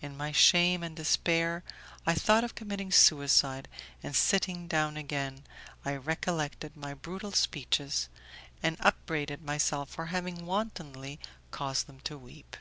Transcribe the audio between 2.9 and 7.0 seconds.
suicide, and sitting down again, I recollected my